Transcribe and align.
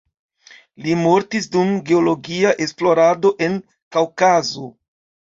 Li 0.85 0.93
mortis 0.99 1.43
dum 1.55 1.73
geologia 1.89 2.53
esplorado 2.65 3.33
en 3.49 3.59
Kaŭkazo. 3.97 4.65